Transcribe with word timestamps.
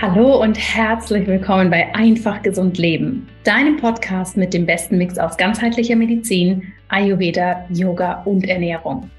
Hallo 0.00 0.40
und 0.40 0.56
herzlich 0.56 1.26
willkommen 1.26 1.70
bei 1.70 1.92
Einfach 1.92 2.40
Gesund 2.42 2.78
Leben, 2.78 3.26
deinem 3.42 3.78
Podcast 3.78 4.36
mit 4.36 4.54
dem 4.54 4.64
besten 4.64 4.96
Mix 4.96 5.18
aus 5.18 5.36
ganzheitlicher 5.36 5.96
Medizin, 5.96 6.72
Ayurveda, 6.86 7.66
Yoga 7.70 8.22
und 8.22 8.48
Ernährung. 8.48 9.10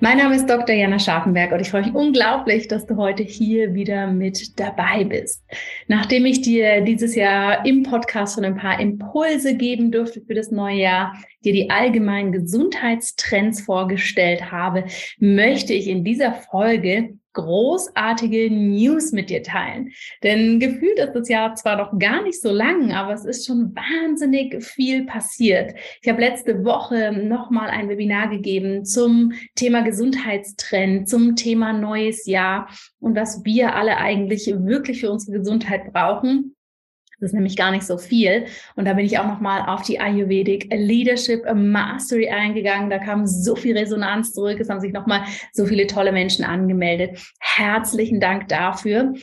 Mein 0.00 0.16
Name 0.16 0.36
ist 0.36 0.48
Dr. 0.48 0.74
Jana 0.74 0.98
Scharfenberg 0.98 1.52
und 1.52 1.60
ich 1.60 1.68
freue 1.68 1.82
mich 1.82 1.94
unglaublich, 1.94 2.68
dass 2.68 2.86
du 2.86 2.96
heute 2.96 3.22
hier 3.22 3.74
wieder 3.74 4.06
mit 4.06 4.58
dabei 4.58 5.04
bist. 5.04 5.44
Nachdem 5.88 6.24
ich 6.24 6.40
dir 6.40 6.80
dieses 6.80 7.14
Jahr 7.14 7.66
im 7.66 7.82
Podcast 7.82 8.36
schon 8.36 8.46
ein 8.46 8.56
paar 8.56 8.80
Impulse 8.80 9.54
geben 9.58 9.92
durfte 9.92 10.22
für 10.22 10.32
das 10.32 10.50
neue 10.50 10.80
Jahr, 10.80 11.12
dir 11.44 11.52
die 11.52 11.68
allgemeinen 11.68 12.32
Gesundheitstrends 12.32 13.60
vorgestellt 13.60 14.50
habe, 14.50 14.84
möchte 15.18 15.74
ich 15.74 15.86
in 15.86 16.02
dieser 16.02 16.32
Folge 16.32 17.18
großartige 17.34 18.50
News 18.50 19.12
mit 19.12 19.28
dir 19.28 19.42
teilen. 19.42 19.92
Denn 20.22 20.58
gefühlt 20.58 20.98
ist 20.98 21.12
das 21.12 21.28
Jahr 21.28 21.54
zwar 21.54 21.76
noch 21.76 21.98
gar 21.98 22.22
nicht 22.22 22.40
so 22.40 22.50
lang, 22.50 22.92
aber 22.92 23.12
es 23.12 23.24
ist 23.24 23.46
schon 23.46 23.74
wahnsinnig 23.74 24.64
viel 24.64 25.04
passiert. 25.04 25.74
Ich 26.02 26.08
habe 26.08 26.20
letzte 26.20 26.64
Woche 26.64 27.12
nochmal 27.12 27.68
ein 27.68 27.88
Webinar 27.88 28.28
gegeben 28.28 28.84
zum 28.84 29.32
Thema 29.54 29.82
Gesundheitstrend, 29.82 31.08
zum 31.08 31.36
Thema 31.36 31.72
neues 31.72 32.26
Jahr 32.26 32.68
und 33.00 33.14
was 33.16 33.44
wir 33.44 33.74
alle 33.74 33.98
eigentlich 33.98 34.46
wirklich 34.46 35.00
für 35.00 35.10
unsere 35.10 35.38
Gesundheit 35.38 35.92
brauchen. 35.92 36.54
Das 37.20 37.30
ist 37.30 37.34
nämlich 37.34 37.56
gar 37.56 37.70
nicht 37.70 37.84
so 37.84 37.98
viel. 37.98 38.46
Und 38.76 38.86
da 38.86 38.94
bin 38.94 39.06
ich 39.06 39.18
auch 39.18 39.26
nochmal 39.26 39.68
auf 39.68 39.82
die 39.82 40.00
Ayurvedic 40.00 40.72
Leadership 40.72 41.44
Mastery 41.54 42.28
eingegangen. 42.28 42.90
Da 42.90 42.98
kam 42.98 43.26
so 43.26 43.56
viel 43.56 43.76
Resonanz 43.76 44.32
zurück. 44.32 44.58
Es 44.60 44.68
haben 44.68 44.80
sich 44.80 44.92
nochmal 44.92 45.24
so 45.52 45.66
viele 45.66 45.86
tolle 45.86 46.12
Menschen 46.12 46.44
angemeldet. 46.44 47.18
Herzlichen 47.40 48.20
Dank 48.20 48.48
dafür. 48.48 49.14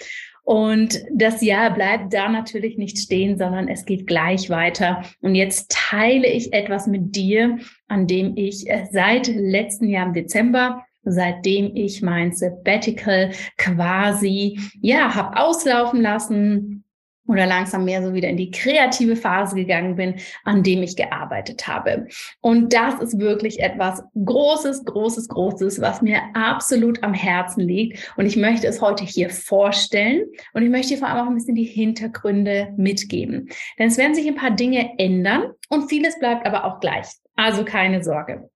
Und 0.44 1.04
das 1.14 1.42
Jahr 1.42 1.72
bleibt 1.74 2.14
da 2.14 2.28
natürlich 2.28 2.78
nicht 2.78 2.98
stehen, 2.98 3.38
sondern 3.38 3.68
es 3.68 3.86
geht 3.86 4.08
gleich 4.08 4.50
weiter. 4.50 5.04
Und 5.22 5.36
jetzt 5.36 5.72
teile 5.72 6.28
ich 6.28 6.52
etwas 6.52 6.88
mit 6.88 7.16
dir, 7.16 7.60
an 7.88 8.08
dem 8.08 8.36
ich 8.36 8.66
seit 8.92 9.28
letzten 9.28 9.88
Jahr 9.88 10.08
im 10.08 10.14
Dezember 10.14 10.84
seitdem 11.04 11.76
ich 11.76 12.02
mein 12.02 12.32
Sabbatical 12.32 13.32
quasi, 13.58 14.60
ja, 14.82 15.16
habe 15.16 15.38
auslaufen 15.38 16.02
lassen, 16.02 16.84
oder 17.32 17.46
langsam 17.46 17.86
mehr 17.86 18.04
so 18.04 18.14
wieder 18.14 18.28
in 18.28 18.36
die 18.36 18.52
kreative 18.52 19.16
Phase 19.16 19.56
gegangen 19.56 19.96
bin, 19.96 20.16
an 20.44 20.64
dem 20.64 20.84
ich 20.84 20.98
gearbeitet 20.98 21.66
habe. 21.68 22.08
Und 22.42 22.74
das 22.74 23.00
ist 23.02 23.20
wirklich 23.20 23.62
etwas 23.62 24.04
Großes, 24.14 24.84
Großes, 24.84 25.30
Großes, 25.30 25.80
was 25.80 26.02
mir 26.02 26.20
absolut 26.34 27.02
am 27.04 27.14
Herzen 27.14 27.62
liegt. 27.62 28.14
Und 28.18 28.26
ich 28.26 28.36
möchte 28.36 28.68
es 28.68 28.82
heute 28.82 29.06
hier 29.06 29.30
vorstellen 29.30 30.26
und 30.54 30.64
ich 30.64 30.70
möchte 30.70 30.94
dir 30.94 31.00
vor 31.00 31.08
allem 31.08 31.24
auch 31.26 31.30
ein 31.30 31.36
bisschen 31.36 31.56
die 31.56 31.64
Hintergründe 31.64 32.74
mitgeben. 32.76 33.50
Denn 33.80 33.88
es 33.88 33.98
werden 33.98 34.14
sich 34.14 34.28
ein 34.28 34.36
paar 34.36 34.52
Dinge 34.52 35.00
ändern 35.00 35.54
und 35.70 35.88
vieles 35.90 36.20
bleibt 36.20 36.46
aber 36.46 36.66
auch 36.66 36.82
gleich. 36.82 37.08
Also 37.36 37.64
keine 37.64 38.04
Sorge. 38.04 38.50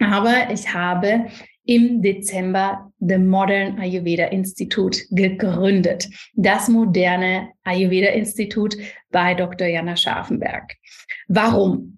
Aber 0.00 0.50
ich 0.50 0.72
habe 0.72 1.26
im 1.66 2.02
Dezember 2.02 2.92
The 3.00 3.18
Modern 3.18 3.78
Ayurveda 3.78 4.26
Institute 4.26 5.00
gegründet. 5.10 6.08
Das 6.34 6.68
moderne 6.68 7.48
Ayurveda 7.64 8.08
Institut 8.08 8.76
bei 9.10 9.34
Dr. 9.34 9.66
Jana 9.66 9.96
Scharfenberg. 9.96 10.74
Warum? 11.28 11.96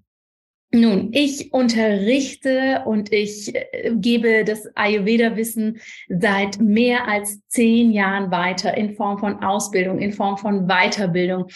Nun, 0.70 1.08
ich 1.12 1.54
unterrichte 1.54 2.82
und 2.84 3.10
ich 3.10 3.54
äh, 3.54 3.90
gebe 3.94 4.44
das 4.44 4.66
Ayurveda-Wissen 4.76 5.78
seit 6.08 6.60
mehr 6.60 7.08
als 7.08 7.40
zehn 7.48 7.90
Jahren 7.90 8.30
weiter 8.30 8.76
in 8.76 8.94
Form 8.94 9.16
von 9.16 9.42
Ausbildung, 9.42 9.98
in 9.98 10.12
Form 10.12 10.36
von 10.36 10.66
Weiterbildung 10.66 11.46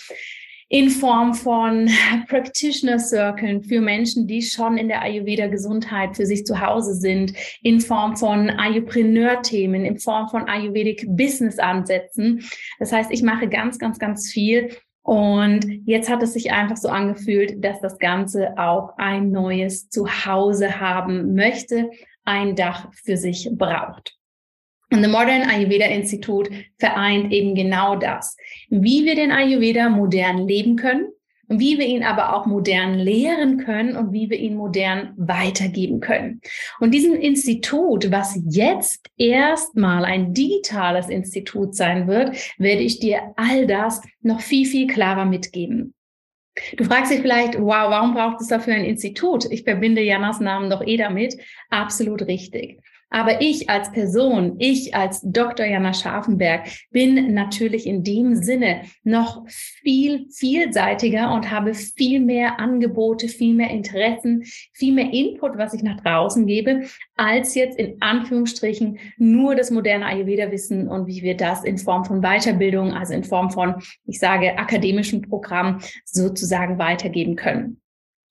in 0.72 0.88
Form 0.88 1.34
von 1.34 1.86
Practitioner 2.28 2.98
Circles 2.98 3.66
für 3.66 3.82
Menschen, 3.82 4.26
die 4.26 4.40
schon 4.40 4.78
in 4.78 4.88
der 4.88 5.02
Ayurveda 5.02 5.48
Gesundheit 5.48 6.16
für 6.16 6.24
sich 6.24 6.46
zu 6.46 6.60
Hause 6.60 6.94
sind, 6.94 7.34
in 7.60 7.78
Form 7.78 8.16
von 8.16 8.48
Ayurpreneur 8.48 9.42
Themen, 9.42 9.84
in 9.84 9.98
Form 9.98 10.30
von 10.30 10.48
Ayurvedic 10.48 11.04
Business 11.08 11.58
Ansätzen. 11.58 12.42
Das 12.78 12.90
heißt, 12.90 13.10
ich 13.10 13.22
mache 13.22 13.48
ganz, 13.48 13.78
ganz, 13.78 13.98
ganz 13.98 14.32
viel. 14.32 14.70
Und 15.02 15.66
jetzt 15.84 16.08
hat 16.08 16.22
es 16.22 16.32
sich 16.32 16.52
einfach 16.52 16.78
so 16.78 16.88
angefühlt, 16.88 17.62
dass 17.62 17.78
das 17.80 17.98
Ganze 17.98 18.56
auch 18.56 18.96
ein 18.96 19.30
neues 19.30 19.90
Zuhause 19.90 20.80
haben 20.80 21.34
möchte, 21.34 21.90
ein 22.24 22.56
Dach 22.56 22.88
für 22.94 23.18
sich 23.18 23.50
braucht. 23.52 24.16
Und 24.92 25.02
The 25.02 25.08
Modern 25.08 25.48
Ayurveda 25.48 25.86
Institut 25.86 26.50
vereint 26.78 27.32
eben 27.32 27.54
genau 27.54 27.96
das. 27.96 28.36
Wie 28.68 29.06
wir 29.06 29.14
den 29.14 29.32
Ayurveda 29.32 29.88
modern 29.88 30.46
leben 30.46 30.76
können, 30.76 31.06
wie 31.48 31.78
wir 31.78 31.86
ihn 31.86 32.02
aber 32.02 32.36
auch 32.36 32.44
modern 32.44 32.98
lehren 32.98 33.56
können 33.56 33.96
und 33.96 34.12
wie 34.12 34.28
wir 34.28 34.38
ihn 34.38 34.54
modern 34.54 35.14
weitergeben 35.16 36.00
können. 36.00 36.42
Und 36.78 36.92
diesem 36.92 37.14
Institut, 37.14 38.10
was 38.10 38.38
jetzt 38.50 39.08
erstmal 39.16 40.04
ein 40.04 40.34
digitales 40.34 41.08
Institut 41.08 41.74
sein 41.74 42.06
wird, 42.06 42.36
werde 42.58 42.82
ich 42.82 43.00
dir 43.00 43.32
all 43.36 43.66
das 43.66 44.02
noch 44.20 44.40
viel, 44.40 44.66
viel 44.66 44.86
klarer 44.86 45.24
mitgeben. 45.24 45.94
Du 46.76 46.84
fragst 46.84 47.10
dich 47.10 47.22
vielleicht, 47.22 47.58
wow, 47.58 47.88
warum 47.88 48.12
braucht 48.12 48.42
es 48.42 48.48
dafür 48.48 48.74
ein 48.74 48.84
Institut? 48.84 49.46
Ich 49.50 49.62
verbinde 49.62 50.02
Janas 50.02 50.38
Namen 50.38 50.68
doch 50.68 50.86
eh 50.86 50.98
damit. 50.98 51.38
Absolut 51.70 52.26
richtig. 52.26 52.78
Aber 53.12 53.42
ich 53.42 53.68
als 53.68 53.92
Person, 53.92 54.56
ich 54.58 54.94
als 54.94 55.20
Dr. 55.22 55.66
Jana 55.66 55.92
Scharfenberg 55.92 56.66
bin 56.90 57.34
natürlich 57.34 57.86
in 57.86 58.02
dem 58.02 58.36
Sinne 58.36 58.82
noch 59.04 59.46
viel 59.48 60.26
vielseitiger 60.30 61.34
und 61.34 61.50
habe 61.50 61.74
viel 61.74 62.20
mehr 62.20 62.58
Angebote, 62.58 63.28
viel 63.28 63.54
mehr 63.54 63.68
Interessen, 63.68 64.44
viel 64.72 64.94
mehr 64.94 65.12
Input, 65.12 65.58
was 65.58 65.74
ich 65.74 65.82
nach 65.82 66.00
draußen 66.00 66.46
gebe, 66.46 66.84
als 67.14 67.54
jetzt 67.54 67.78
in 67.78 68.00
Anführungsstrichen 68.00 68.98
nur 69.18 69.54
das 69.56 69.70
moderne 69.70 70.06
Ayurveda-Wissen 70.06 70.88
und 70.88 71.06
wie 71.06 71.22
wir 71.22 71.36
das 71.36 71.64
in 71.64 71.76
Form 71.76 72.06
von 72.06 72.22
Weiterbildung, 72.22 72.94
also 72.94 73.12
in 73.12 73.24
Form 73.24 73.50
von, 73.50 73.74
ich 74.06 74.18
sage, 74.18 74.58
akademischen 74.58 75.20
Programm 75.20 75.80
sozusagen 76.06 76.78
weitergeben 76.78 77.36
können. 77.36 77.78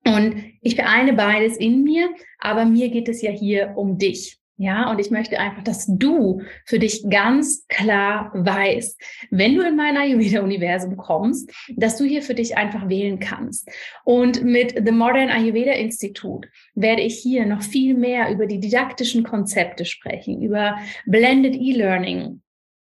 Und 0.08 0.44
ich 0.62 0.76
vereine 0.76 1.14
beides 1.14 1.58
in 1.58 1.84
mir, 1.84 2.10
aber 2.40 2.66
mir 2.66 2.90
geht 2.90 3.08
es 3.08 3.22
ja 3.22 3.30
hier 3.30 3.74
um 3.76 4.00
dich. 4.00 4.41
Ja, 4.58 4.92
und 4.92 5.00
ich 5.00 5.10
möchte 5.10 5.40
einfach, 5.40 5.64
dass 5.64 5.88
du 5.88 6.42
für 6.66 6.78
dich 6.78 7.04
ganz 7.10 7.66
klar 7.68 8.32
weißt, 8.36 9.02
wenn 9.32 9.56
du 9.56 9.68
in 9.68 9.76
mein 9.76 9.98
Ayurveda-Universum 9.98 10.98
kommst, 10.98 11.52
dass 11.76 11.98
du 11.98 12.04
hier 12.04 12.22
für 12.22 12.36
dich 12.36 12.58
einfach 12.58 12.88
wählen 12.88 13.20
kannst. 13.20 13.68
Und 14.04 14.44
mit 14.44 14.76
The 14.86 14.92
Modern 14.92 15.30
Ayurveda 15.30 15.72
Institute 15.72 16.48
werde 16.76 17.02
ich 17.02 17.18
hier 17.18 17.48
noch 17.48 17.64
viel 17.64 17.96
mehr 17.96 18.30
über 18.30 18.46
die 18.46 18.60
didaktischen 18.60 19.24
Konzepte 19.24 19.86
sprechen, 19.86 20.42
über 20.44 20.78
Blended 21.08 21.56
E-Learning, 21.56 22.42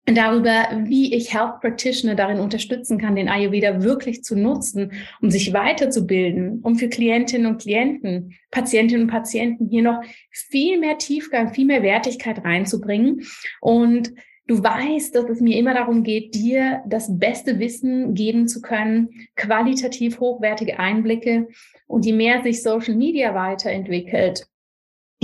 darüber, 0.06 0.68
wie 0.84 1.14
ich 1.14 1.32
Health 1.32 1.60
Practitioner 1.60 2.14
darin 2.14 2.38
unterstützen 2.38 2.98
kann, 2.98 3.16
den 3.16 3.28
Ayurveda 3.28 3.82
wirklich 3.82 4.22
zu 4.22 4.36
nutzen, 4.36 4.92
um 5.22 5.30
sich 5.30 5.52
weiterzubilden, 5.52 6.60
um 6.62 6.76
für 6.76 6.88
Klientinnen 6.88 7.46
und 7.46 7.62
Klienten, 7.62 8.34
Patientinnen 8.50 9.04
und 9.04 9.10
Patienten 9.10 9.68
hier 9.68 9.82
noch 9.82 10.02
viel 10.30 10.78
mehr 10.78 10.98
Tiefgang, 10.98 11.54
viel 11.54 11.64
mehr 11.64 11.82
Wertigkeit 11.82 12.44
reinzubringen. 12.44 13.22
Und 13.62 14.12
du 14.46 14.62
weißt, 14.62 15.14
dass 15.14 15.30
es 15.30 15.40
mir 15.40 15.58
immer 15.58 15.72
darum 15.72 16.02
geht, 16.02 16.34
dir 16.34 16.82
das 16.86 17.18
beste 17.18 17.58
Wissen 17.58 18.14
geben 18.14 18.46
zu 18.46 18.60
können, 18.60 19.08
qualitativ 19.36 20.20
hochwertige 20.20 20.78
Einblicke. 20.78 21.48
Und 21.86 22.04
je 22.04 22.12
mehr 22.12 22.42
sich 22.42 22.62
Social 22.62 22.94
Media 22.94 23.34
weiterentwickelt, 23.34 24.46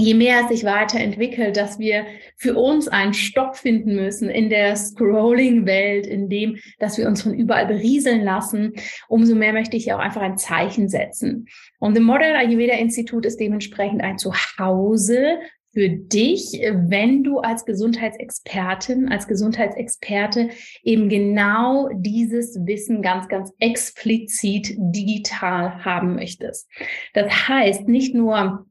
je 0.01 0.15
mehr 0.15 0.43
es 0.43 0.49
sich 0.49 0.65
weiterentwickelt, 0.65 1.57
dass 1.57 1.79
wir 1.79 2.07
für 2.37 2.55
uns 2.55 2.89
einen 2.89 3.15
Stopp 3.15 3.57
finden 3.57 3.95
müssen 3.95 4.31
in 4.31 4.49
der 4.49 4.75
Scrolling-Welt, 4.75 6.07
in 6.07 6.29
dem, 6.29 6.57
dass 6.79 6.97
wir 6.97 7.07
uns 7.07 7.23
von 7.23 7.35
überall 7.35 7.67
berieseln 7.67 8.25
lassen, 8.25 8.73
umso 9.09 9.35
mehr 9.35 9.53
möchte 9.53 9.77
ich 9.77 9.93
auch 9.93 9.99
einfach 9.99 10.23
ein 10.23 10.39
Zeichen 10.39 10.89
setzen. 10.89 11.47
Und 11.79 11.95
The 11.95 12.01
Modern 12.01 12.37
Ayurveda 12.37 12.75
Institut 12.75 13.27
ist 13.27 13.39
dementsprechend 13.39 14.03
ein 14.03 14.19
Zuhause 14.19 15.39
für 15.73 15.89
dich, 15.89 16.61
wenn 16.73 17.23
du 17.23 17.39
als 17.39 17.65
Gesundheitsexpertin, 17.65 19.09
als 19.09 19.29
Gesundheitsexperte 19.29 20.49
eben 20.83 21.09
genau 21.09 21.89
dieses 21.93 22.57
Wissen 22.67 23.03
ganz, 23.03 23.29
ganz 23.29 23.53
explizit 23.61 24.75
digital 24.77 25.85
haben 25.85 26.17
möchtest. 26.17 26.69
Das 27.15 27.49
heißt, 27.49 27.87
nicht 27.87 28.17
nur 28.17 28.67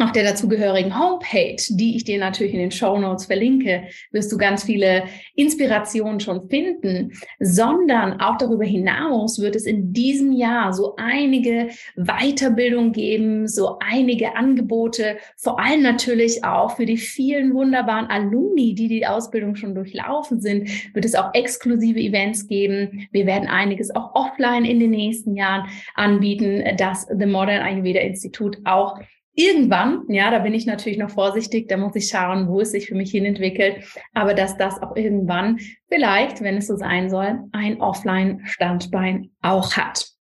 auf 0.00 0.12
der 0.12 0.24
dazugehörigen 0.24 0.98
Homepage, 0.98 1.56
die 1.70 1.96
ich 1.96 2.04
dir 2.04 2.18
natürlich 2.18 2.54
in 2.54 2.60
den 2.60 2.70
Show 2.70 2.98
Notes 2.98 3.26
verlinke, 3.26 3.84
wirst 4.12 4.30
du 4.30 4.38
ganz 4.38 4.62
viele 4.64 5.04
Inspirationen 5.34 6.20
schon 6.20 6.48
finden, 6.48 7.12
sondern 7.40 8.20
auch 8.20 8.38
darüber 8.38 8.64
hinaus 8.64 9.40
wird 9.40 9.56
es 9.56 9.66
in 9.66 9.92
diesem 9.92 10.32
Jahr 10.32 10.72
so 10.72 10.94
einige 10.96 11.70
Weiterbildungen 11.96 12.92
geben, 12.92 13.48
so 13.48 13.78
einige 13.80 14.36
Angebote, 14.36 15.18
vor 15.36 15.58
allem 15.58 15.82
natürlich 15.82 16.44
auch 16.44 16.76
für 16.76 16.86
die 16.86 16.96
vielen 16.96 17.52
wunderbaren 17.54 18.06
Alumni, 18.06 18.74
die 18.74 18.88
die 18.88 19.06
Ausbildung 19.06 19.56
schon 19.56 19.74
durchlaufen 19.74 20.40
sind, 20.40 20.68
wird 20.94 21.04
es 21.04 21.16
auch 21.16 21.34
exklusive 21.34 21.98
Events 21.98 22.46
geben. 22.46 23.08
Wir 23.10 23.26
werden 23.26 23.48
einiges 23.48 23.94
auch 23.94 24.14
offline 24.14 24.64
in 24.64 24.78
den 24.78 24.90
nächsten 24.90 25.34
Jahren 25.34 25.68
anbieten, 25.94 26.62
dass 26.76 27.06
The 27.06 27.26
Modern 27.26 27.62
Ayurveda 27.62 28.00
Institut 28.00 28.58
auch 28.64 28.98
irgendwann, 29.38 30.02
ja, 30.08 30.32
da 30.32 30.40
bin 30.40 30.52
ich 30.52 30.66
natürlich 30.66 30.98
noch 30.98 31.10
vorsichtig, 31.10 31.68
da 31.68 31.76
muss 31.76 31.94
ich 31.94 32.08
schauen, 32.08 32.48
wo 32.48 32.60
es 32.60 32.72
sich 32.72 32.88
für 32.88 32.96
mich 32.96 33.12
hin 33.12 33.24
entwickelt, 33.24 33.84
aber 34.12 34.34
dass 34.34 34.56
das 34.56 34.82
auch 34.82 34.96
irgendwann 34.96 35.60
vielleicht, 35.88 36.40
wenn 36.40 36.56
es 36.56 36.66
so 36.66 36.76
sein 36.76 37.08
soll, 37.08 37.38
ein 37.52 37.80
Offline-Standbein 37.80 39.30
auch 39.40 39.76
hat. 39.76 40.17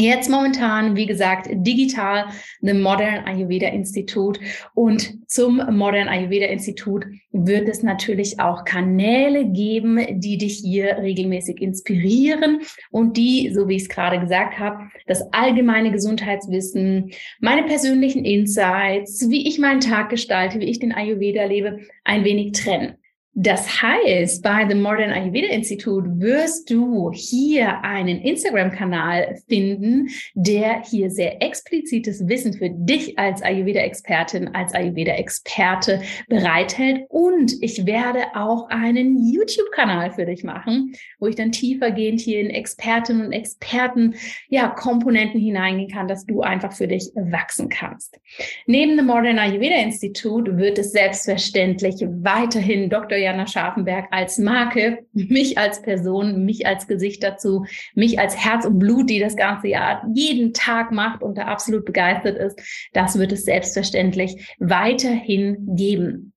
Jetzt 0.00 0.30
momentan, 0.30 0.94
wie 0.94 1.06
gesagt, 1.06 1.48
digital, 1.50 2.26
The 2.60 2.72
Modern 2.72 3.24
Ayurveda 3.24 3.66
Institut. 3.66 4.38
Und 4.74 5.28
zum 5.28 5.56
Modern 5.76 6.06
Ayurveda 6.06 6.46
Institut 6.46 7.04
wird 7.32 7.68
es 7.68 7.82
natürlich 7.82 8.38
auch 8.38 8.64
Kanäle 8.64 9.46
geben, 9.46 10.20
die 10.20 10.38
dich 10.38 10.58
hier 10.58 10.98
regelmäßig 10.98 11.60
inspirieren 11.60 12.60
und 12.92 13.16
die, 13.16 13.50
so 13.52 13.68
wie 13.68 13.74
ich 13.74 13.82
es 13.82 13.88
gerade 13.88 14.20
gesagt 14.20 14.60
habe, 14.60 14.84
das 15.08 15.32
allgemeine 15.32 15.90
Gesundheitswissen, 15.90 17.10
meine 17.40 17.64
persönlichen 17.64 18.24
Insights, 18.24 19.28
wie 19.28 19.48
ich 19.48 19.58
meinen 19.58 19.80
Tag 19.80 20.10
gestalte, 20.10 20.60
wie 20.60 20.66
ich 20.66 20.78
den 20.78 20.92
Ayurveda 20.92 21.44
lebe, 21.44 21.80
ein 22.04 22.22
wenig 22.22 22.52
trennen. 22.52 22.98
Das 23.40 23.80
heißt, 23.80 24.42
bei 24.42 24.66
The 24.68 24.74
Modern 24.74 25.12
Ayurveda 25.12 25.46
Institute 25.46 26.08
wirst 26.18 26.68
du 26.70 27.12
hier 27.14 27.84
einen 27.84 28.20
Instagram-Kanal 28.20 29.36
finden, 29.48 30.08
der 30.34 30.82
hier 30.82 31.08
sehr 31.08 31.40
explizites 31.40 32.26
Wissen 32.26 32.52
für 32.52 32.68
dich 32.68 33.16
als 33.16 33.40
Ayurveda-Expertin, 33.40 34.56
als 34.56 34.74
Ayurveda-Experte 34.74 36.02
bereithält. 36.28 37.06
Und 37.10 37.54
ich 37.62 37.86
werde 37.86 38.24
auch 38.34 38.70
einen 38.70 39.32
YouTube-Kanal 39.32 40.10
für 40.10 40.26
dich 40.26 40.42
machen, 40.42 40.94
wo 41.20 41.28
ich 41.28 41.36
dann 41.36 41.52
tiefergehend 41.52 42.18
hier 42.18 42.40
in 42.40 42.50
Expertinnen 42.50 43.26
und 43.26 43.32
Experten, 43.32 44.16
ja, 44.48 44.66
Komponenten 44.66 45.38
hineingehen 45.38 45.92
kann, 45.92 46.08
dass 46.08 46.26
du 46.26 46.40
einfach 46.40 46.72
für 46.72 46.88
dich 46.88 47.12
wachsen 47.14 47.68
kannst. 47.68 48.18
Neben 48.66 48.96
The 48.96 49.04
Modern 49.04 49.38
Ayurveda 49.38 49.76
Institute 49.76 50.56
wird 50.56 50.76
es 50.78 50.90
selbstverständlich 50.90 52.00
weiterhin 52.00 52.90
Dr. 52.90 53.27
Jana 53.28 53.46
Scharfenberg 53.46 54.06
als 54.10 54.38
Marke, 54.38 55.06
mich 55.12 55.58
als 55.58 55.82
Person, 55.82 56.46
mich 56.46 56.66
als 56.66 56.86
Gesicht 56.86 57.22
dazu, 57.22 57.66
mich 57.94 58.18
als 58.18 58.42
Herz 58.42 58.64
und 58.64 58.78
Blut, 58.78 59.10
die 59.10 59.18
das 59.18 59.36
ganze 59.36 59.68
Jahr 59.68 60.02
jeden 60.14 60.54
Tag 60.54 60.92
macht 60.92 61.22
und 61.22 61.36
da 61.36 61.42
absolut 61.42 61.84
begeistert 61.84 62.38
ist. 62.38 62.58
Das 62.94 63.18
wird 63.18 63.32
es 63.32 63.44
selbstverständlich 63.44 64.56
weiterhin 64.58 65.76
geben. 65.76 66.32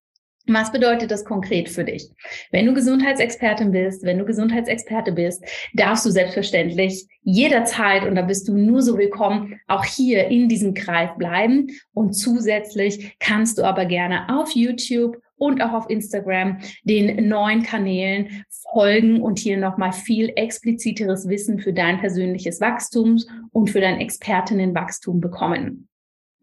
Was 0.48 0.72
bedeutet 0.72 1.10
das 1.10 1.24
konkret 1.24 1.68
für 1.68 1.84
dich? 1.84 2.10
Wenn 2.50 2.66
du 2.66 2.74
Gesundheitsexpertin 2.74 3.70
bist, 3.70 4.02
wenn 4.02 4.18
du 4.18 4.24
Gesundheitsexperte 4.24 5.12
bist, 5.12 5.42
darfst 5.72 6.04
du 6.04 6.10
selbstverständlich 6.10 7.06
jederzeit, 7.22 8.04
und 8.04 8.16
da 8.16 8.22
bist 8.22 8.48
du 8.48 8.52
nur 8.54 8.82
so 8.82 8.98
willkommen, 8.98 9.60
auch 9.68 9.84
hier 9.84 10.26
in 10.26 10.48
diesem 10.48 10.74
Kreis 10.74 11.10
bleiben. 11.16 11.68
Und 11.94 12.14
zusätzlich 12.14 13.16
kannst 13.20 13.58
du 13.58 13.62
aber 13.62 13.84
gerne 13.84 14.26
auf 14.36 14.50
YouTube 14.50 15.16
und 15.42 15.60
auch 15.60 15.72
auf 15.72 15.90
Instagram 15.90 16.58
den 16.84 17.28
neuen 17.28 17.64
Kanälen 17.64 18.44
folgen 18.70 19.20
und 19.20 19.40
hier 19.40 19.56
nochmal 19.56 19.92
viel 19.92 20.32
expliziteres 20.36 21.28
Wissen 21.28 21.58
für 21.58 21.72
dein 21.72 21.98
persönliches 21.98 22.60
Wachstum 22.60 23.18
und 23.50 23.68
für 23.68 23.80
dein 23.80 23.98
Expertinnenwachstum 23.98 25.20
bekommen. 25.20 25.88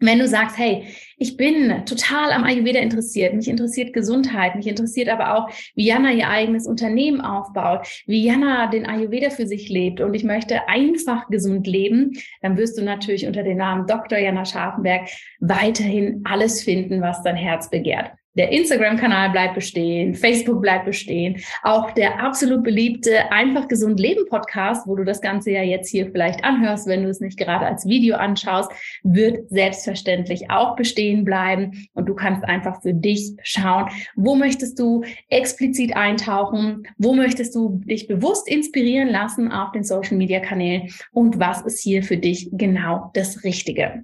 Wenn 0.01 0.19
du 0.19 0.27
sagst, 0.27 0.57
hey, 0.57 0.85
ich 1.17 1.35
bin 1.35 1.85
total 1.85 2.31
am 2.31 2.43
Ayurveda 2.43 2.79
interessiert, 2.79 3.33
mich 3.33 3.49
interessiert 3.49 3.93
Gesundheit, 3.93 4.55
mich 4.55 4.67
interessiert 4.67 5.09
aber 5.09 5.35
auch, 5.35 5.49
wie 5.75 5.85
Jana 5.85 6.11
ihr 6.11 6.29
eigenes 6.29 6.67
Unternehmen 6.67 7.19
aufbaut, 7.21 7.85
wie 8.05 8.23
Jana 8.23 8.67
den 8.67 8.85
Ayurveda 8.85 9.29
für 9.29 9.45
sich 9.47 9.69
lebt 9.69 9.99
und 9.99 10.13
ich 10.13 10.23
möchte 10.23 10.69
einfach 10.69 11.27
gesund 11.27 11.67
leben, 11.67 12.11
dann 12.41 12.57
wirst 12.57 12.77
du 12.77 12.83
natürlich 12.83 13.27
unter 13.27 13.43
dem 13.43 13.57
Namen 13.57 13.87
Dr. 13.87 14.17
Jana 14.17 14.45
Scharfenberg 14.45 15.09
weiterhin 15.39 16.21
alles 16.25 16.63
finden, 16.63 17.01
was 17.01 17.21
dein 17.23 17.35
Herz 17.35 17.69
begehrt. 17.69 18.11
Der 18.35 18.51
Instagram-Kanal 18.51 19.31
bleibt 19.31 19.55
bestehen, 19.55 20.13
Facebook 20.13 20.61
bleibt 20.61 20.85
bestehen, 20.85 21.41
auch 21.63 21.91
der 21.91 22.19
absolut 22.23 22.63
beliebte 22.63 23.31
Einfach 23.31 23.67
gesund 23.67 23.99
leben 23.99 24.27
Podcast, 24.29 24.87
wo 24.87 24.95
du 24.95 25.03
das 25.03 25.19
Ganze 25.19 25.51
ja 25.51 25.63
jetzt 25.63 25.89
hier 25.89 26.11
vielleicht 26.11 26.43
anhörst, 26.43 26.87
wenn 26.87 27.03
du 27.03 27.09
es 27.09 27.19
nicht 27.21 27.39
gerade 27.39 27.65
als 27.65 27.87
Video 27.87 28.17
anschaust, 28.17 28.71
wird 29.03 29.49
selbstverständlich 29.49 30.51
auch 30.51 30.75
bestehen 30.75 31.25
bleiben 31.25 31.89
und 31.93 32.05
du 32.05 32.13
kannst 32.13 32.43
einfach 32.43 32.81
für 32.83 32.93
dich 32.93 33.35
schauen, 33.41 33.89
wo 34.15 34.35
möchtest 34.35 34.77
du 34.77 35.03
explizit 35.29 35.95
eintauchen, 35.95 36.87
wo 36.97 37.13
möchtest 37.13 37.55
du 37.55 37.81
dich 37.83 38.07
bewusst 38.07 38.47
inspirieren 38.47 39.09
lassen 39.09 39.51
auf 39.51 39.71
den 39.71 39.83
Social 39.83 40.17
Media 40.17 40.39
Kanälen 40.39 40.93
und 41.11 41.39
was 41.39 41.61
ist 41.61 41.81
hier 41.81 42.03
für 42.03 42.17
dich 42.17 42.49
genau 42.51 43.09
das 43.13 43.43
Richtige. 43.43 44.03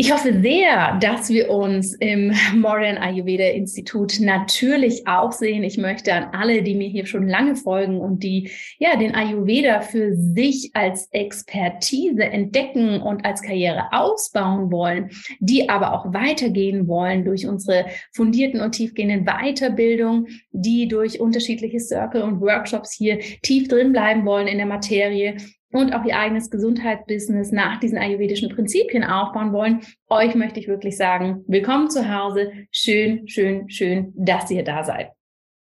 Ich 0.00 0.10
hoffe 0.10 0.40
sehr, 0.40 0.98
dass 0.98 1.28
wir 1.28 1.50
uns 1.50 1.92
im 1.92 2.32
Modern 2.54 2.96
Ayurveda 2.96 3.44
Institut 3.44 4.18
natürlich 4.18 5.06
auch 5.06 5.30
sehen. 5.30 5.62
Ich 5.62 5.76
möchte 5.76 6.14
an 6.14 6.28
alle, 6.32 6.62
die 6.62 6.74
mir 6.74 6.88
hier 6.88 7.04
schon 7.04 7.28
lange 7.28 7.54
folgen 7.54 8.00
und 8.00 8.22
die 8.22 8.50
ja 8.78 8.96
den 8.96 9.14
Ayurveda 9.14 9.82
für 9.82 10.14
sich 10.14 10.70
als 10.72 11.08
Expertise 11.10 12.24
entdecken 12.24 13.02
und 13.02 13.26
als 13.26 13.42
Karriere 13.42 13.92
ausbauen 13.92 14.72
wollen, 14.72 15.10
die 15.38 15.68
aber 15.68 15.92
auch 15.92 16.14
weitergehen 16.14 16.88
wollen 16.88 17.26
durch 17.26 17.46
unsere 17.46 17.84
fundierten 18.10 18.62
und 18.62 18.72
tiefgehenden 18.72 19.26
Weiterbildung, 19.26 20.28
die 20.50 20.88
durch 20.88 21.20
unterschiedliche 21.20 21.78
Circle 21.78 22.22
und 22.22 22.40
Workshops 22.40 22.90
hier 22.90 23.18
tief 23.42 23.68
drin 23.68 23.92
bleiben 23.92 24.24
wollen 24.24 24.48
in 24.48 24.56
der 24.56 24.66
Materie 24.66 25.36
und 25.72 25.94
auch 25.94 26.04
ihr 26.04 26.18
eigenes 26.18 26.50
Gesundheitsbusiness 26.50 27.52
nach 27.52 27.78
diesen 27.78 27.98
ayurvedischen 27.98 28.48
Prinzipien 28.48 29.04
aufbauen 29.04 29.52
wollen, 29.52 29.80
euch 30.08 30.34
möchte 30.34 30.60
ich 30.60 30.68
wirklich 30.68 30.96
sagen, 30.96 31.44
willkommen 31.46 31.90
zu 31.90 32.12
Hause. 32.12 32.52
Schön, 32.70 33.28
schön, 33.28 33.70
schön, 33.70 34.12
dass 34.16 34.50
ihr 34.50 34.64
da 34.64 34.84
seid. 34.84 35.10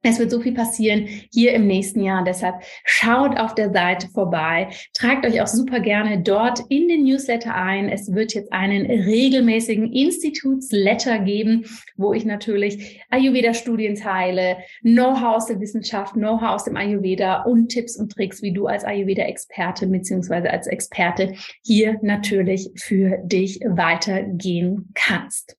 Es 0.04 0.18
wird 0.18 0.32
so 0.32 0.40
viel 0.40 0.52
passieren 0.52 1.06
hier 1.32 1.52
im 1.52 1.68
nächsten 1.68 2.02
Jahr. 2.02 2.24
Deshalb 2.24 2.56
schaut 2.84 3.38
auf 3.38 3.54
der 3.54 3.72
Seite 3.72 4.08
vorbei. 4.08 4.68
Tragt 4.94 5.24
euch 5.24 5.40
auch 5.40 5.46
super 5.46 5.78
gerne 5.78 6.20
dort 6.22 6.60
in 6.68 6.88
den 6.88 7.04
Newsletter 7.04 7.54
ein. 7.54 7.88
Es 7.88 8.12
wird 8.12 8.34
jetzt 8.34 8.52
einen 8.52 8.84
regelmäßigen 8.86 9.92
Institutsletter 9.92 11.20
geben, 11.20 11.66
wo 11.96 12.12
ich 12.12 12.24
natürlich 12.24 13.00
Ayurveda-Studien 13.10 13.94
teile, 13.94 14.56
Know-how 14.80 15.36
aus 15.36 15.46
der 15.46 15.60
Wissenschaft, 15.60 16.14
Know-how 16.14 16.50
aus 16.50 16.64
dem 16.64 16.76
Ayurveda 16.76 17.42
und 17.42 17.68
Tipps 17.68 17.96
und 17.96 18.10
Tricks, 18.10 18.42
wie 18.42 18.52
du 18.52 18.66
als 18.66 18.84
Ayurveda-Experte 18.84 19.86
beziehungsweise 19.86 20.50
als 20.50 20.66
Experte 20.66 21.34
hier 21.64 21.98
natürlich 22.02 22.70
für 22.74 23.18
dich 23.24 23.60
weitergehen 23.60 24.90
kannst. 24.94 25.56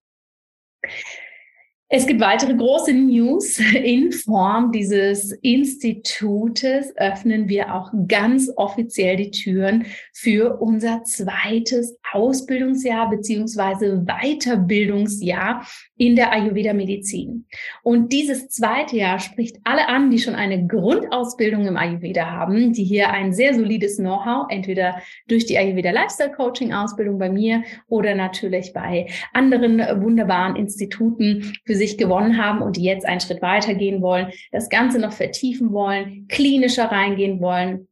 Es 1.95 2.07
gibt 2.07 2.21
weitere 2.21 2.55
große 2.55 2.91
News 2.91 3.59
in 3.75 4.11
Form 4.11 4.71
dieses 4.71 5.31
Institutes. 5.43 6.91
Öffnen 6.97 7.47
wir 7.47 7.75
auch 7.75 7.91
ganz 8.07 8.51
offiziell 8.55 9.15
die 9.15 9.29
Türen 9.29 9.85
für 10.11 10.59
unser 10.59 11.03
zweites 11.03 11.95
Ausbildungsjahr 12.11 13.11
beziehungsweise 13.11 14.03
Weiterbildungsjahr 14.07 15.67
in 15.95 16.15
der 16.15 16.33
Ayurveda 16.33 16.73
Medizin. 16.73 17.45
Und 17.83 18.11
dieses 18.11 18.49
zweite 18.49 18.97
Jahr 18.97 19.19
spricht 19.19 19.57
alle 19.63 19.87
an, 19.87 20.09
die 20.09 20.17
schon 20.17 20.33
eine 20.33 20.65
Grundausbildung 20.65 21.67
im 21.67 21.77
Ayurveda 21.77 22.25
haben, 22.25 22.73
die 22.73 22.85
hier 22.85 23.11
ein 23.11 23.33
sehr 23.33 23.53
solides 23.53 23.97
Know-how, 23.97 24.47
entweder 24.49 24.99
durch 25.27 25.45
die 25.45 25.59
Ayurveda 25.59 25.91
Lifestyle 25.91 26.31
Coaching 26.31 26.73
Ausbildung 26.73 27.19
bei 27.19 27.29
mir 27.29 27.61
oder 27.87 28.15
natürlich 28.15 28.73
bei 28.73 29.05
anderen 29.31 29.77
wunderbaren 30.01 30.55
Instituten 30.55 31.53
für 31.67 31.75
sich 31.83 31.97
gewonnen 31.97 32.43
haben 32.43 32.61
und 32.61 32.77
die 32.77 32.83
jetzt 32.83 33.05
einen 33.05 33.19
Schritt 33.19 33.41
weitergehen 33.41 34.01
wollen, 34.01 34.31
das 34.51 34.69
Ganze 34.69 34.99
noch 34.99 35.13
vertiefen 35.13 35.73
wollen, 35.73 36.27
klinischer 36.27 36.85
reingehen 36.85 37.41
wollen 37.41 37.87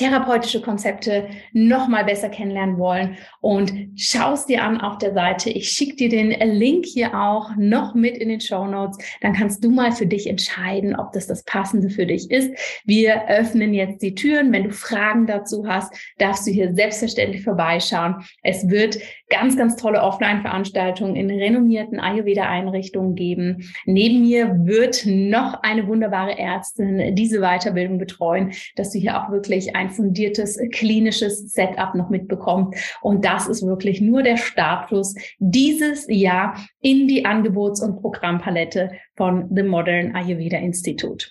therapeutische 0.00 0.62
Konzepte 0.62 1.28
noch 1.52 1.86
mal 1.86 2.04
besser 2.04 2.30
kennenlernen 2.30 2.78
wollen 2.78 3.18
und 3.42 3.72
schaust 3.96 4.48
dir 4.48 4.62
an 4.62 4.80
auf 4.80 4.96
der 4.96 5.12
Seite. 5.12 5.50
Ich 5.50 5.70
schicke 5.70 5.96
dir 5.96 6.08
den 6.08 6.30
Link 6.30 6.86
hier 6.86 7.14
auch 7.14 7.50
noch 7.56 7.94
mit 7.94 8.16
in 8.16 8.30
den 8.30 8.40
Show 8.40 8.66
Notes. 8.66 8.96
Dann 9.20 9.34
kannst 9.34 9.62
du 9.62 9.70
mal 9.70 9.92
für 9.92 10.06
dich 10.06 10.26
entscheiden, 10.26 10.96
ob 10.96 11.12
das 11.12 11.26
das 11.26 11.44
Passende 11.44 11.90
für 11.90 12.06
dich 12.06 12.30
ist. 12.30 12.50
Wir 12.86 13.28
öffnen 13.28 13.74
jetzt 13.74 14.00
die 14.00 14.14
Türen. 14.14 14.52
Wenn 14.52 14.64
du 14.64 14.70
Fragen 14.70 15.26
dazu 15.26 15.66
hast, 15.66 15.92
darfst 16.16 16.46
du 16.46 16.50
hier 16.50 16.74
selbstverständlich 16.74 17.44
vorbeischauen. 17.44 18.24
Es 18.42 18.70
wird 18.70 18.98
ganz, 19.30 19.56
ganz 19.56 19.76
tolle 19.76 20.02
Offline-Veranstaltungen 20.02 21.16
in 21.16 21.30
renommierten 21.30 21.98
Ayurveda-Einrichtungen 21.98 23.14
geben. 23.14 23.70
Neben 23.86 24.20
mir 24.20 24.66
wird 24.66 25.06
noch 25.06 25.62
eine 25.62 25.86
wunderbare 25.86 26.38
Ärztin 26.38 27.14
diese 27.14 27.40
Weiterbildung 27.40 27.98
betreuen, 27.98 28.52
dass 28.76 28.90
du 28.90 28.98
hier 28.98 29.18
auch 29.18 29.30
wirklich 29.30 29.74
ein 29.74 29.88
fundiertes 29.88 30.58
klinisches 30.72 31.52
Setup 31.52 31.94
noch 31.94 32.10
mitbekommt. 32.10 32.74
Und 33.00 33.24
das 33.24 33.46
ist 33.46 33.64
wirklich 33.64 34.00
nur 34.00 34.22
der 34.22 34.36
Startschuss 34.36 35.14
dieses 35.38 36.06
Jahr 36.08 36.56
in 36.80 37.08
die 37.08 37.24
Angebots- 37.24 37.82
und 37.82 38.00
Programmpalette 38.00 38.90
von 39.16 39.48
The 39.54 39.62
Modern 39.62 40.14
Ayurveda 40.14 40.58
Institute. 40.58 41.28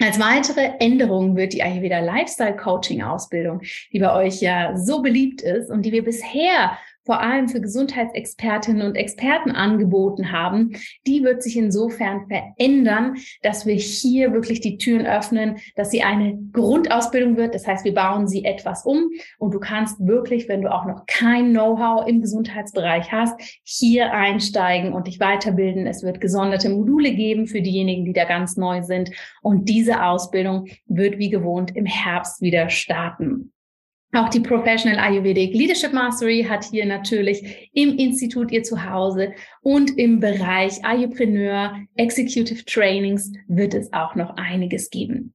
Als 0.00 0.18
weitere 0.18 0.72
Änderung 0.80 1.36
wird 1.36 1.52
die 1.52 1.62
Ayurveda 1.62 2.00
Lifestyle 2.00 2.56
Coaching 2.56 3.02
Ausbildung, 3.02 3.60
die 3.92 4.00
bei 4.00 4.12
euch 4.12 4.40
ja 4.40 4.76
so 4.76 5.00
beliebt 5.00 5.42
ist 5.42 5.70
und 5.70 5.82
die 5.82 5.92
wir 5.92 6.02
bisher 6.02 6.76
vor 7.04 7.20
allem 7.20 7.48
für 7.48 7.60
Gesundheitsexpertinnen 7.60 8.86
und 8.86 8.96
Experten 8.96 9.50
angeboten 9.50 10.32
haben, 10.32 10.72
die 11.06 11.22
wird 11.22 11.42
sich 11.42 11.56
insofern 11.56 12.26
verändern, 12.28 13.16
dass 13.42 13.66
wir 13.66 13.74
hier 13.74 14.32
wirklich 14.32 14.60
die 14.60 14.78
Türen 14.78 15.06
öffnen, 15.06 15.58
dass 15.76 15.90
sie 15.90 16.02
eine 16.02 16.38
Grundausbildung 16.52 17.36
wird. 17.36 17.54
Das 17.54 17.66
heißt, 17.66 17.84
wir 17.84 17.94
bauen 17.94 18.28
sie 18.28 18.44
etwas 18.44 18.84
um 18.84 19.10
und 19.38 19.52
du 19.52 19.60
kannst 19.60 20.06
wirklich, 20.06 20.48
wenn 20.48 20.62
du 20.62 20.72
auch 20.72 20.86
noch 20.86 21.06
kein 21.06 21.50
Know-how 21.50 22.06
im 22.06 22.20
Gesundheitsbereich 22.20 23.10
hast, 23.10 23.34
hier 23.64 24.12
einsteigen 24.12 24.92
und 24.92 25.06
dich 25.06 25.20
weiterbilden. 25.20 25.86
Es 25.86 26.02
wird 26.02 26.20
gesonderte 26.20 26.68
Module 26.68 27.14
geben 27.14 27.46
für 27.46 27.62
diejenigen, 27.62 28.04
die 28.04 28.12
da 28.12 28.24
ganz 28.24 28.56
neu 28.56 28.82
sind. 28.82 29.10
Und 29.42 29.68
diese 29.68 30.04
Ausbildung 30.04 30.68
wird 30.86 31.18
wie 31.18 31.30
gewohnt 31.30 31.74
im 31.74 31.86
Herbst 31.86 32.40
wieder 32.40 32.68
starten. 32.70 33.52
Auch 34.14 34.28
die 34.28 34.40
Professional 34.40 34.98
Ayurvedic 34.98 35.54
Leadership 35.54 35.94
Mastery 35.94 36.44
hat 36.46 36.64
hier 36.64 36.84
natürlich 36.84 37.70
im 37.72 37.96
Institut 37.96 38.50
ihr 38.50 38.62
Zuhause 38.62 39.32
und 39.62 39.96
im 39.96 40.20
Bereich 40.20 40.84
Ayurpreneur 40.84 41.80
Executive 41.96 42.62
Trainings 42.66 43.32
wird 43.48 43.72
es 43.72 43.90
auch 43.94 44.14
noch 44.14 44.36
einiges 44.36 44.90
geben. 44.90 45.32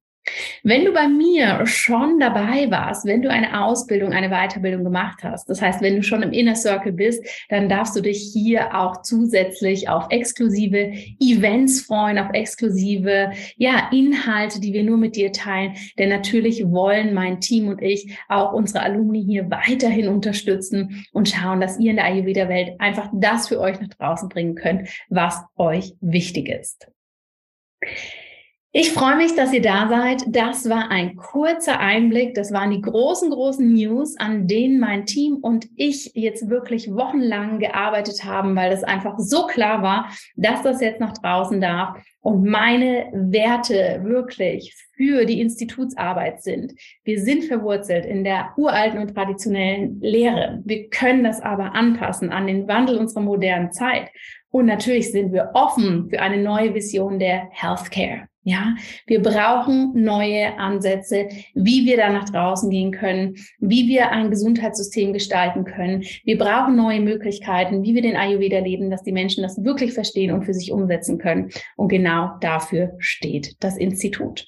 Wenn 0.64 0.86
du 0.86 0.94
bei 0.94 1.08
mir 1.08 1.66
schon 1.66 2.20
dabei 2.20 2.70
warst, 2.70 3.06
wenn 3.06 3.22
du 3.22 3.30
eine 3.30 3.64
Ausbildung, 3.64 4.12
eine 4.12 4.30
Weiterbildung 4.30 4.84
gemacht 4.84 5.24
hast, 5.24 5.50
das 5.50 5.62
heißt, 5.62 5.82
wenn 5.82 5.96
du 5.96 6.04
schon 6.04 6.24
im 6.24 6.34
Inner 6.34 6.56
Circle 6.56 6.92
bist, 6.92 7.26
dann 7.50 7.70
darfst 7.70 7.96
du 7.96 8.02
dich 8.02 8.32
hier 8.34 8.76
auch 8.76 9.02
zusätzlich 9.02 9.90
auf 9.90 10.08
exklusive 10.10 10.92
Events 11.20 11.82
freuen, 11.82 12.18
auf 12.18 12.34
exklusive, 12.34 13.32
ja, 13.56 13.90
Inhalte, 13.92 14.60
die 14.60 14.74
wir 14.74 14.84
nur 14.84 14.98
mit 14.98 15.16
dir 15.16 15.32
teilen. 15.32 15.74
Denn 15.98 16.10
natürlich 16.10 16.70
wollen 16.70 17.14
mein 17.14 17.40
Team 17.40 17.68
und 17.68 17.82
ich 17.82 18.18
auch 18.28 18.54
unsere 18.54 18.82
Alumni 18.82 19.24
hier 19.24 19.50
weiterhin 19.50 20.08
unterstützen 20.08 21.06
und 21.14 21.30
schauen, 21.30 21.62
dass 21.62 21.80
ihr 21.80 21.92
in 21.92 21.98
der 21.98 22.06
Ayurveda-Welt 22.06 22.76
einfach 22.80 23.10
das 23.14 23.48
für 23.48 23.60
euch 23.60 23.80
nach 23.80 23.90
draußen 23.90 24.30
bringen 24.30 24.56
könnt, 24.56 24.90
was 25.10 25.42
euch 25.56 25.94
wichtig 26.02 26.50
ist. 26.50 26.88
Ich 28.80 28.92
freue 28.92 29.18
mich, 29.18 29.34
dass 29.34 29.54
ihr 29.54 29.64
da 29.64 29.90
seid. 29.90 30.24
Das 30.28 30.70
war 30.70 30.92
ein 30.92 31.16
kurzer 31.16 31.80
Einblick. 31.80 32.36
Das 32.36 32.54
waren 32.54 32.70
die 32.70 32.80
großen, 32.80 33.32
großen 33.32 33.74
News, 33.74 34.16
an 34.20 34.48
denen 34.48 34.80
mein 34.80 35.08
Team 35.08 35.38
und 35.38 35.68
ich 35.76 36.12
jetzt 36.14 36.48
wirklich 36.48 36.94
wochenlang 36.94 37.58
gearbeitet 37.58 38.24
haben, 38.24 38.56
weil 38.56 38.70
das 38.70 38.84
einfach 38.84 39.18
so 39.18 39.48
klar 39.48 39.82
war, 39.82 40.12
dass 40.36 40.62
das 40.62 40.80
jetzt 40.80 41.00
nach 41.00 41.14
draußen 41.14 41.60
darf 41.60 41.98
und 42.22 42.46
meine 42.46 43.10
Werte 43.14 44.02
wirklich 44.04 44.76
für 44.96 45.26
die 45.26 45.42
Institutsarbeit 45.42 46.44
sind. 46.44 46.76
Wir 47.04 47.20
sind 47.20 47.46
verwurzelt 47.46 48.06
in 48.06 48.24
der 48.24 48.50
uralten 48.58 49.00
und 49.00 49.16
traditionellen 49.16 50.00
Lehre. 50.02 50.62
Wir 50.66 50.88
können 50.90 51.24
das 51.24 51.42
aber 51.42 51.74
anpassen 51.74 52.30
an 52.30 52.46
den 52.46 52.68
Wandel 52.68 53.00
unserer 53.00 53.22
modernen 53.22 53.72
Zeit. 53.72 54.12
Und 54.52 54.68
natürlich 54.68 55.12
sind 55.12 55.34
wir 55.34 55.50
offen 55.56 56.12
für 56.12 56.20
eine 56.20 56.38
neue 56.38 56.76
Vision 56.76 57.18
der 57.18 57.50
Healthcare. 57.50 58.28
Ja, 58.50 58.76
wir 59.08 59.22
brauchen 59.22 59.92
neue 60.06 60.58
Ansätze, 60.58 61.28
wie 61.54 61.86
wir 61.86 61.98
da 61.98 62.10
nach 62.10 62.30
draußen 62.30 62.70
gehen 62.70 62.94
können, 62.94 63.36
wie 63.60 63.90
wir 63.90 64.12
ein 64.12 64.30
Gesundheitssystem 64.30 65.12
gestalten 65.12 65.66
können. 65.66 66.06
Wir 66.24 66.38
brauchen 66.38 66.78
neue 66.78 67.02
Möglichkeiten, 67.02 67.84
wie 67.84 67.94
wir 67.94 68.02
den 68.02 68.16
Ayurveda 68.16 68.60
leben, 68.60 68.90
dass 68.90 69.04
die 69.04 69.12
Menschen 69.12 69.44
das 69.44 69.62
wirklich 69.66 69.92
verstehen 69.92 70.32
und 70.32 70.46
für 70.46 70.54
sich 70.54 70.72
umsetzen 70.72 71.18
können. 71.18 71.50
Und 71.76 71.90
genau 71.90 72.38
dafür 72.40 72.94
steht 73.00 73.62
das 73.62 73.76
Institut. 73.76 74.48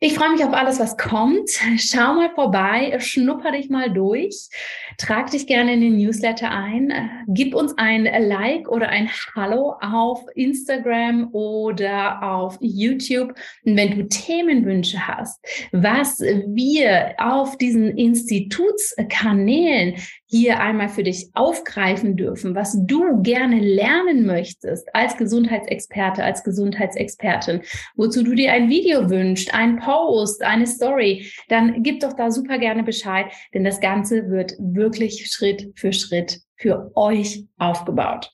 Ich 0.00 0.14
freue 0.14 0.30
mich 0.30 0.44
auf 0.44 0.52
alles, 0.52 0.78
was 0.78 0.96
kommt. 0.96 1.50
Schau 1.78 2.14
mal 2.14 2.30
vorbei, 2.32 2.96
schnupper 3.00 3.50
dich 3.50 3.68
mal 3.68 3.92
durch, 3.92 4.48
trag 4.96 5.28
dich 5.32 5.48
gerne 5.48 5.74
in 5.74 5.80
den 5.80 5.96
Newsletter 5.96 6.52
ein, 6.52 7.24
gib 7.26 7.52
uns 7.52 7.76
ein 7.78 8.04
Like 8.04 8.68
oder 8.68 8.90
ein 8.90 9.10
Hallo 9.34 9.74
auf 9.80 10.24
Instagram 10.36 11.30
oder 11.32 12.22
auf 12.22 12.58
YouTube. 12.60 13.34
Und 13.64 13.76
wenn 13.76 13.98
du 13.98 14.06
Themenwünsche 14.06 15.04
hast, 15.04 15.44
was 15.72 16.20
wir 16.20 17.16
auf 17.18 17.58
diesen 17.58 17.98
Institutskanälen 17.98 19.96
hier 20.28 20.60
einmal 20.60 20.90
für 20.90 21.02
dich 21.02 21.30
aufgreifen 21.32 22.16
dürfen, 22.16 22.54
was 22.54 22.76
du 22.86 23.22
gerne 23.22 23.60
lernen 23.60 24.26
möchtest 24.26 24.94
als 24.94 25.16
Gesundheitsexperte, 25.16 26.22
als 26.22 26.44
Gesundheitsexpertin, 26.44 27.62
wozu 27.96 28.22
du 28.22 28.34
dir 28.34 28.52
ein 28.52 28.68
Video 28.68 29.08
wünschst, 29.08 29.54
ein 29.54 29.78
Post, 29.78 30.42
eine 30.42 30.66
Story, 30.66 31.32
dann 31.48 31.82
gib 31.82 32.00
doch 32.00 32.12
da 32.12 32.30
super 32.30 32.58
gerne 32.58 32.82
Bescheid, 32.82 33.26
denn 33.54 33.64
das 33.64 33.80
Ganze 33.80 34.28
wird 34.30 34.52
wirklich 34.58 35.30
Schritt 35.30 35.72
für 35.74 35.92
Schritt 35.92 36.40
für 36.56 36.92
euch 36.94 37.46
aufgebaut. 37.56 38.30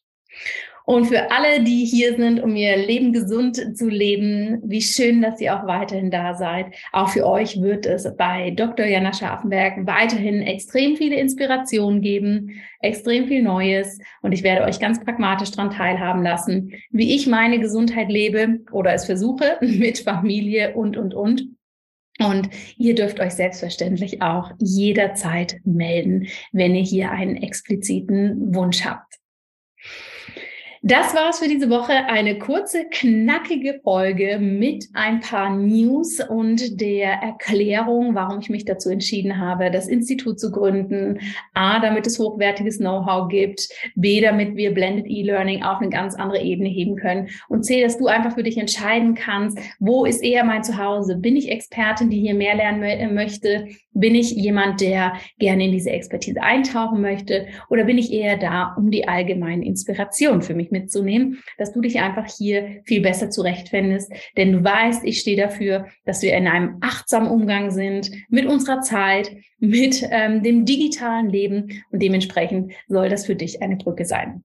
Und 0.86 1.06
für 1.06 1.30
alle, 1.30 1.62
die 1.62 1.86
hier 1.86 2.14
sind, 2.16 2.42
um 2.42 2.54
ihr 2.56 2.76
Leben 2.76 3.14
gesund 3.14 3.76
zu 3.76 3.88
leben, 3.88 4.60
wie 4.64 4.82
schön, 4.82 5.22
dass 5.22 5.40
ihr 5.40 5.58
auch 5.58 5.66
weiterhin 5.66 6.10
da 6.10 6.34
seid. 6.34 6.66
Auch 6.92 7.08
für 7.08 7.26
euch 7.26 7.62
wird 7.62 7.86
es 7.86 8.06
bei 8.18 8.50
Dr. 8.50 8.84
Jana 8.84 9.14
Scharfenberg 9.14 9.86
weiterhin 9.86 10.42
extrem 10.42 10.96
viele 10.96 11.16
Inspirationen 11.16 12.02
geben, 12.02 12.60
extrem 12.80 13.28
viel 13.28 13.42
Neues. 13.42 13.98
Und 14.20 14.32
ich 14.32 14.42
werde 14.42 14.64
euch 14.64 14.78
ganz 14.78 15.02
pragmatisch 15.02 15.52
daran 15.52 15.70
teilhaben 15.70 16.22
lassen, 16.22 16.74
wie 16.90 17.14
ich 17.14 17.26
meine 17.26 17.60
Gesundheit 17.60 18.10
lebe 18.10 18.60
oder 18.70 18.92
es 18.92 19.06
versuche 19.06 19.56
mit 19.62 20.00
Familie 20.00 20.74
und, 20.74 20.98
und, 20.98 21.14
und. 21.14 21.48
Und 22.20 22.50
ihr 22.76 22.94
dürft 22.94 23.20
euch 23.20 23.32
selbstverständlich 23.32 24.20
auch 24.20 24.52
jederzeit 24.60 25.56
melden, 25.64 26.28
wenn 26.52 26.74
ihr 26.74 26.84
hier 26.84 27.10
einen 27.10 27.36
expliziten 27.36 28.54
Wunsch 28.54 28.84
habt. 28.84 29.14
Das 30.86 31.14
war's 31.14 31.38
für 31.38 31.48
diese 31.48 31.70
Woche. 31.70 31.94
Eine 31.94 32.38
kurze, 32.38 32.84
knackige 32.90 33.80
Folge 33.82 34.38
mit 34.38 34.84
ein 34.92 35.20
paar 35.20 35.48
News 35.48 36.20
und 36.20 36.78
der 36.78 37.22
Erklärung, 37.22 38.14
warum 38.14 38.40
ich 38.40 38.50
mich 38.50 38.66
dazu 38.66 38.90
entschieden 38.90 39.40
habe, 39.40 39.70
das 39.70 39.88
Institut 39.88 40.38
zu 40.38 40.52
gründen. 40.52 41.20
A, 41.54 41.80
damit 41.80 42.06
es 42.06 42.18
hochwertiges 42.18 42.76
Know-how 42.80 43.30
gibt. 43.30 43.66
B, 43.94 44.20
damit 44.20 44.56
wir 44.56 44.74
Blended 44.74 45.06
E-Learning 45.08 45.62
auf 45.62 45.80
eine 45.80 45.88
ganz 45.88 46.16
andere 46.16 46.42
Ebene 46.42 46.68
heben 46.68 46.96
können. 46.96 47.30
Und 47.48 47.62
C, 47.62 47.80
dass 47.80 47.96
du 47.96 48.06
einfach 48.06 48.34
für 48.34 48.42
dich 48.42 48.58
entscheiden 48.58 49.14
kannst, 49.14 49.58
wo 49.78 50.04
ist 50.04 50.22
eher 50.22 50.44
mein 50.44 50.64
Zuhause? 50.64 51.16
Bin 51.16 51.34
ich 51.34 51.50
Expertin, 51.50 52.10
die 52.10 52.20
hier 52.20 52.34
mehr 52.34 52.56
lernen 52.56 53.14
möchte? 53.14 53.68
Bin 53.94 54.14
ich 54.14 54.32
jemand, 54.32 54.80
der 54.80 55.14
gerne 55.38 55.66
in 55.66 55.72
diese 55.72 55.90
Expertise 55.90 56.42
eintauchen 56.42 57.00
möchte? 57.00 57.46
Oder 57.70 57.84
bin 57.84 57.96
ich 57.96 58.12
eher 58.12 58.36
da, 58.36 58.74
um 58.76 58.90
die 58.90 59.06
allgemeine 59.06 59.64
Inspiration 59.64 60.42
für 60.42 60.54
mich 60.54 60.70
mitzunehmen, 60.70 61.42
dass 61.58 61.72
du 61.72 61.80
dich 61.80 62.00
einfach 62.00 62.26
hier 62.26 62.80
viel 62.84 63.00
besser 63.00 63.30
zurechtfindest. 63.30 64.12
Denn 64.36 64.52
du 64.52 64.64
weißt, 64.64 65.04
ich 65.04 65.20
stehe 65.20 65.36
dafür, 65.36 65.86
dass 66.04 66.22
wir 66.22 66.36
in 66.36 66.48
einem 66.48 66.78
achtsamen 66.80 67.30
Umgang 67.30 67.70
sind 67.70 68.10
mit 68.28 68.46
unserer 68.46 68.80
Zeit, 68.80 69.30
mit 69.58 70.06
ähm, 70.10 70.42
dem 70.42 70.64
digitalen 70.64 71.30
Leben 71.30 71.82
und 71.90 72.02
dementsprechend 72.02 72.72
soll 72.88 73.08
das 73.08 73.26
für 73.26 73.36
dich 73.36 73.62
eine 73.62 73.76
Brücke 73.76 74.04
sein. 74.04 74.44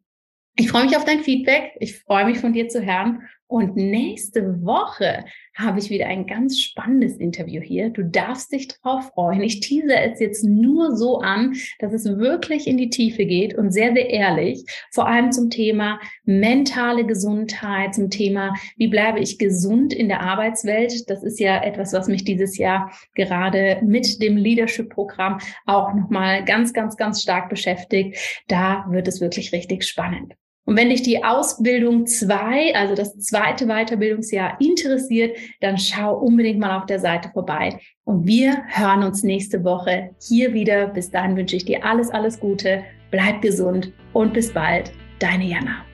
Ich 0.55 0.69
freue 0.69 0.85
mich 0.85 0.97
auf 0.97 1.05
dein 1.05 1.21
Feedback. 1.21 1.71
Ich 1.79 1.99
freue 1.99 2.25
mich 2.25 2.39
von 2.39 2.53
dir 2.53 2.67
zu 2.67 2.85
hören 2.85 3.21
Und 3.49 3.75
nächste 3.75 4.63
Woche 4.63 5.25
habe 5.57 5.79
ich 5.79 5.89
wieder 5.89 6.05
ein 6.05 6.27
ganz 6.27 6.59
spannendes 6.61 7.17
Interview 7.17 7.61
hier. 7.61 7.89
Du 7.89 8.03
darfst 8.03 8.51
dich 8.51 8.67
drauf 8.67 9.09
freuen. 9.15 9.41
Ich 9.41 9.59
tease 9.59 9.95
es 9.95 10.19
jetzt 10.19 10.43
nur 10.43 10.95
so 10.95 11.17
an, 11.17 11.55
dass 11.79 11.91
es 11.91 12.05
wirklich 12.05 12.67
in 12.67 12.77
die 12.77 12.91
Tiefe 12.91 13.25
geht 13.25 13.55
und 13.55 13.71
sehr, 13.71 13.91
sehr 13.93 14.07
ehrlich. 14.11 14.63
Vor 14.91 15.07
allem 15.07 15.31
zum 15.31 15.49
Thema 15.49 15.99
mentale 16.25 17.07
Gesundheit, 17.07 17.95
zum 17.95 18.11
Thema, 18.11 18.53
wie 18.77 18.87
bleibe 18.87 19.19
ich 19.19 19.39
gesund 19.39 19.93
in 19.93 20.09
der 20.09 20.21
Arbeitswelt. 20.21 21.09
Das 21.09 21.23
ist 21.23 21.39
ja 21.39 21.63
etwas, 21.63 21.91
was 21.91 22.07
mich 22.07 22.23
dieses 22.23 22.55
Jahr 22.55 22.91
gerade 23.15 23.81
mit 23.83 24.21
dem 24.21 24.37
Leadership-Programm 24.37 25.39
auch 25.65 25.95
nochmal 25.95 26.45
ganz, 26.45 26.71
ganz, 26.71 26.97
ganz 26.97 27.23
stark 27.23 27.49
beschäftigt. 27.49 28.43
Da 28.47 28.85
wird 28.91 29.07
es 29.07 29.21
wirklich 29.21 29.51
richtig 29.53 29.85
spannend. 29.85 30.35
Und 30.69 30.77
wenn 30.77 30.91
dich 30.91 31.01
die 31.01 31.23
Ausbildung 31.23 32.05
2, 32.05 32.75
also 32.75 32.93
das 32.93 33.17
zweite 33.17 33.65
Weiterbildungsjahr 33.65 34.61
interessiert, 34.61 35.35
dann 35.61 35.79
schau 35.79 36.13
unbedingt 36.15 36.59
mal 36.59 36.77
auf 36.77 36.85
der 36.85 36.99
Seite 36.99 37.31
vorbei. 37.33 37.79
Und 38.03 38.27
wir 38.27 38.61
hören 38.67 39.01
uns 39.01 39.23
nächste 39.23 39.63
Woche 39.63 40.11
hier 40.27 40.53
wieder. 40.53 40.85
Bis 40.85 41.09
dahin 41.09 41.35
wünsche 41.35 41.55
ich 41.55 41.65
dir 41.65 41.83
alles, 41.83 42.11
alles 42.11 42.39
Gute, 42.39 42.83
bleib 43.09 43.41
gesund 43.41 43.91
und 44.13 44.31
bis 44.31 44.53
bald. 44.53 44.91
Deine 45.17 45.45
Jana. 45.45 45.88